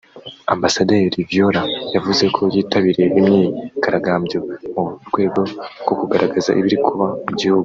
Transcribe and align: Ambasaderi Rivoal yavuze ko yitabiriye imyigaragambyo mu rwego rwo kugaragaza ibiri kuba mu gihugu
Ambasaderi 0.53 1.13
Rivoal 1.15 1.55
yavuze 1.95 2.25
ko 2.35 2.41
yitabiriye 2.53 3.07
imyigaragambyo 3.19 4.39
mu 4.73 4.83
rwego 5.09 5.39
rwo 5.81 5.93
kugaragaza 5.99 6.49
ibiri 6.59 6.77
kuba 6.85 7.05
mu 7.25 7.31
gihugu 7.39 7.59